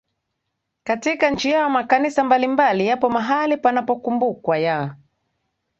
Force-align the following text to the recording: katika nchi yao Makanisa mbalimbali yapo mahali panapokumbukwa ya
katika 0.83 1.31
nchi 1.31 1.49
yao 1.51 1.69
Makanisa 1.69 2.23
mbalimbali 2.23 2.87
yapo 2.87 3.09
mahali 3.09 3.57
panapokumbukwa 3.57 4.57
ya 4.57 4.95